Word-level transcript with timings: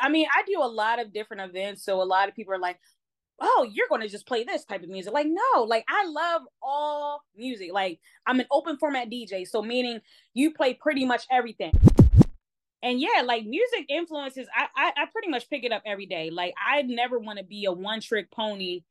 I 0.00 0.08
mean, 0.08 0.26
I 0.34 0.42
do 0.46 0.62
a 0.62 0.66
lot 0.68 1.00
of 1.00 1.12
different 1.12 1.42
events, 1.42 1.84
so 1.84 2.00
a 2.00 2.04
lot 2.04 2.28
of 2.28 2.34
people 2.36 2.54
are 2.54 2.58
like, 2.58 2.78
"Oh, 3.40 3.68
you're 3.72 3.88
going 3.88 4.02
to 4.02 4.08
just 4.08 4.26
play 4.26 4.44
this 4.44 4.64
type 4.64 4.82
of 4.82 4.88
music." 4.88 5.12
Like, 5.12 5.26
no, 5.28 5.62
like 5.64 5.84
I 5.88 6.04
love 6.06 6.42
all 6.62 7.22
music. 7.36 7.72
Like, 7.72 8.00
I'm 8.26 8.40
an 8.40 8.46
open 8.50 8.76
format 8.78 9.10
DJ, 9.10 9.46
so 9.46 9.62
meaning 9.62 10.00
you 10.34 10.52
play 10.52 10.74
pretty 10.74 11.04
much 11.04 11.26
everything. 11.30 11.72
And 12.82 12.98
yeah, 13.00 13.22
like 13.24 13.44
music 13.44 13.86
influences, 13.90 14.48
I, 14.56 14.66
I 14.74 14.92
I 15.02 15.06
pretty 15.12 15.28
much 15.28 15.50
pick 15.50 15.64
it 15.64 15.72
up 15.72 15.82
every 15.84 16.06
day. 16.06 16.30
Like, 16.30 16.54
I 16.64 16.82
never 16.82 17.18
want 17.18 17.38
to 17.38 17.44
be 17.44 17.66
a 17.66 17.72
one 17.72 18.00
trick 18.00 18.30
pony 18.30 18.82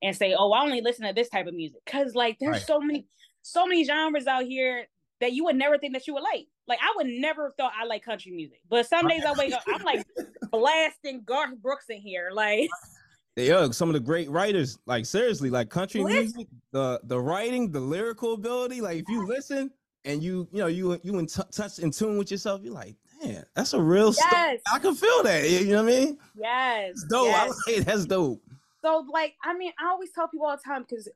and 0.00 0.14
say, 0.16 0.34
"Oh, 0.38 0.52
I 0.52 0.62
only 0.62 0.80
listen 0.80 1.06
to 1.06 1.12
this 1.12 1.28
type 1.28 1.46
of 1.48 1.54
music," 1.54 1.80
because 1.84 2.14
like 2.14 2.38
there's 2.38 2.52
Right. 2.52 2.62
so 2.66 2.80
many 2.80 3.06
so 3.42 3.66
many 3.66 3.84
genres 3.84 4.28
out 4.28 4.44
here 4.44 4.86
that 5.20 5.32
you 5.32 5.44
would 5.44 5.56
never 5.56 5.76
think 5.78 5.92
that 5.94 6.06
you 6.06 6.14
would 6.14 6.22
like. 6.22 6.46
Like 6.68 6.78
I 6.80 6.92
would 6.96 7.06
never 7.06 7.44
have 7.46 7.54
thought 7.56 7.72
I 7.80 7.84
like 7.84 8.04
country 8.04 8.32
music, 8.32 8.60
but 8.68 8.86
some 8.86 9.08
days 9.08 9.24
I 9.24 9.32
wake 9.32 9.52
up, 9.52 9.62
I'm 9.66 9.82
like 9.82 10.06
blasting 10.52 11.22
Garth 11.26 11.56
Brooks 11.60 11.86
in 11.88 11.98
here. 12.00 12.30
Like 12.32 12.68
Yeah, 13.36 13.70
some 13.70 13.88
of 13.88 13.94
the 13.94 14.00
great 14.00 14.28
writers, 14.30 14.78
like 14.86 15.06
seriously, 15.06 15.48
like 15.48 15.70
country 15.70 16.02
Listen. 16.02 16.20
music, 16.20 16.48
the 16.70 17.00
the 17.04 17.18
writing, 17.18 17.72
the 17.72 17.80
lyrical 17.80 18.34
ability. 18.34 18.80
Like 18.82 18.98
if 18.98 19.08
you 19.08 19.26
listen 19.26 19.70
and 20.04 20.22
you 20.22 20.46
you 20.52 20.58
know 20.58 20.66
you 20.66 21.00
you 21.02 21.18
in 21.18 21.26
t- 21.26 21.42
touch 21.50 21.78
in 21.78 21.90
tune 21.90 22.18
with 22.18 22.30
yourself, 22.30 22.60
you're 22.62 22.74
like, 22.74 22.94
man, 23.24 23.42
that's 23.56 23.72
a 23.72 23.80
real 23.80 24.12
story. 24.12 24.60
I 24.72 24.78
can 24.78 24.94
feel 24.94 25.22
that. 25.22 25.48
You 25.48 25.66
know 25.68 25.82
what 25.82 25.92
I 25.94 25.98
mean? 25.98 26.18
yes, 26.36 26.90
It's 26.90 27.04
dope. 27.04 27.28
yes. 27.28 27.56
I 27.68 27.72
like. 27.72 27.84
That's 27.86 28.04
dope. 28.04 28.42
So 28.84 29.06
like, 29.10 29.34
I 29.42 29.54
mean, 29.56 29.72
I 29.82 29.88
always 29.88 30.10
tell 30.12 30.28
people 30.28 30.46
all 30.46 30.56
the 30.58 30.62
time 30.62 30.84
because 30.86 31.08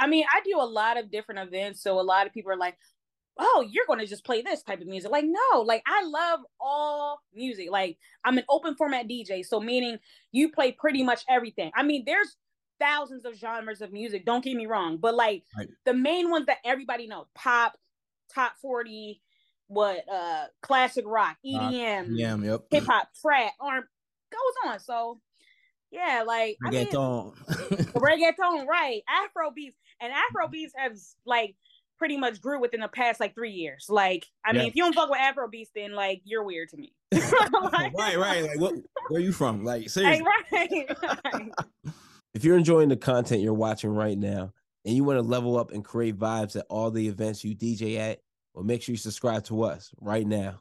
I 0.00 0.06
mean, 0.06 0.24
I 0.34 0.40
do 0.46 0.56
a 0.58 0.64
lot 0.64 0.98
of 0.98 1.10
different 1.10 1.40
events, 1.40 1.82
so 1.82 2.00
a 2.00 2.02
lot 2.02 2.26
of 2.26 2.32
people 2.32 2.50
are 2.50 2.56
like, 2.56 2.78
"Oh, 3.38 3.66
you're 3.70 3.86
going 3.86 4.00
to 4.00 4.06
just 4.06 4.24
play 4.24 4.42
this 4.42 4.62
type 4.62 4.80
of 4.80 4.86
music." 4.86 5.10
Like, 5.10 5.24
no, 5.26 5.60
like 5.60 5.82
I 5.86 6.04
love 6.04 6.40
all 6.60 7.20
music. 7.34 7.70
Like, 7.70 7.98
I'm 8.24 8.38
an 8.38 8.44
open 8.48 8.74
format 8.76 9.08
DJ, 9.08 9.44
so 9.44 9.60
meaning 9.60 9.98
you 10.32 10.50
play 10.50 10.72
pretty 10.72 11.02
much 11.02 11.24
everything. 11.28 11.70
I 11.74 11.82
mean, 11.82 12.04
there's 12.06 12.36
thousands 12.80 13.24
of 13.24 13.34
genres 13.34 13.80
of 13.80 13.92
music. 13.92 14.24
Don't 14.24 14.44
get 14.44 14.56
me 14.56 14.66
wrong, 14.66 14.96
but 14.98 15.14
like 15.14 15.44
Right. 15.56 15.68
the 15.84 15.94
main 15.94 16.30
ones 16.30 16.46
that 16.46 16.58
everybody 16.64 17.06
knows: 17.06 17.26
pop, 17.34 17.76
top 18.32 18.52
forty, 18.60 19.20
what, 19.66 20.04
uh, 20.08 20.46
classic 20.62 21.04
rock, 21.06 21.36
EDM, 21.44 22.08
Yeah, 22.16 22.36
yep. 22.36 22.60
hip 22.70 22.84
hop, 22.84 23.08
trap, 23.20 23.52
arm 23.60 23.84
goes 24.30 24.70
on. 24.72 24.80
So. 24.80 25.20
Yeah, 25.90 26.22
like 26.26 26.58
I 26.62 26.68
mean, 26.68 26.86
Reggaeton. 26.86 27.34
reggaeton, 27.94 28.66
right? 28.66 29.00
Afro 29.08 29.50
beats 29.50 29.78
and 30.02 30.12
Afro 30.12 30.46
beats 30.46 30.74
has 30.76 31.16
like 31.24 31.56
pretty 31.98 32.16
much 32.16 32.40
grew 32.40 32.60
within 32.60 32.80
the 32.80 32.88
past 32.88 33.20
like 33.20 33.34
three 33.34 33.50
years. 33.52 33.86
Like, 33.88 34.26
I 34.44 34.52
mean, 34.52 34.66
if 34.68 34.76
you 34.76 34.82
don't 34.84 34.94
fuck 34.94 35.10
with 35.10 35.18
Afro 35.18 35.48
beats, 35.48 35.70
then 35.74 35.92
like 35.92 36.22
you're 36.24 36.44
weird 36.44 36.68
to 36.70 36.76
me. 36.76 36.92
Like- 37.12 37.92
right, 37.98 38.18
right. 38.18 38.42
Like 38.44 38.60
what 38.60 38.74
where 39.08 39.20
you 39.20 39.32
from? 39.32 39.64
Like 39.64 39.82
Hey, 39.82 39.88
seriously. 39.88 40.24
right, 40.52 40.96
right. 41.34 41.52
If 42.34 42.44
you're 42.44 42.56
enjoying 42.56 42.88
the 42.88 42.96
content 42.96 43.40
you're 43.42 43.54
watching 43.54 43.90
right 43.90 44.16
now 44.16 44.52
and 44.84 44.94
you 44.94 45.02
want 45.04 45.18
to 45.18 45.22
level 45.22 45.58
up 45.58 45.72
and 45.72 45.84
create 45.84 46.18
vibes 46.18 46.56
at 46.56 46.66
all 46.68 46.90
the 46.90 47.08
events 47.08 47.42
you 47.44 47.54
DJ 47.56 47.98
at, 47.98 48.20
well, 48.54 48.64
make 48.64 48.82
sure 48.82 48.92
you 48.92 48.96
subscribe 48.98 49.44
to 49.44 49.62
us 49.62 49.90
right 50.00 50.26
now. 50.26 50.60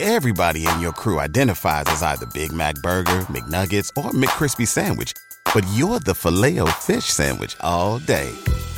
Everybody 0.00 0.64
in 0.66 0.80
your 0.80 0.92
crew 0.92 1.18
identifies 1.18 1.84
as 1.88 2.02
either 2.04 2.26
Big 2.32 2.52
Mac 2.52 2.76
Burger, 2.76 3.20
McNuggets, 3.22 3.90
or 3.96 4.10
McCrispy 4.12 4.66
Sandwich. 4.66 5.12
But 5.52 5.64
you're 5.72 5.98
the 5.98 6.14
filet 6.14 6.58
fish 6.80 7.06
Sandwich 7.06 7.56
all 7.60 7.98
day. 7.98 8.32